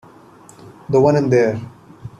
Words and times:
The 0.89 0.99
one 0.99 1.15
in 1.15 1.29
there. 1.29 1.61